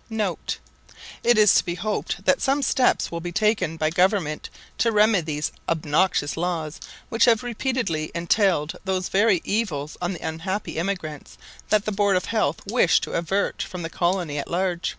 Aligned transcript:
[* 0.00 0.08
It 1.22 1.36
is 1.36 1.54
to 1.56 1.64
be 1.66 1.74
hoped 1.74 2.24
that 2.24 2.40
some 2.40 2.62
steps 2.62 3.10
will 3.10 3.20
be 3.20 3.30
taken 3.30 3.76
by 3.76 3.90
Government 3.90 4.48
to 4.78 4.90
remedy 4.90 5.22
these 5.34 5.52
obnoxious 5.68 6.34
laws 6.34 6.80
which 7.10 7.26
have 7.26 7.42
repeatedly 7.42 8.10
entailed 8.14 8.74
those 8.86 9.10
very 9.10 9.42
evils 9.44 9.98
on 10.00 10.14
the 10.14 10.26
unhappy 10.26 10.78
emigrants 10.78 11.36
that 11.68 11.84
the 11.84 11.92
Board 11.92 12.16
of 12.16 12.24
Health 12.24 12.62
wish 12.66 13.02
to 13.02 13.12
avert 13.12 13.60
from 13.60 13.82
the 13.82 13.90
colony 13.90 14.38
at 14.38 14.50
large. 14.50 14.96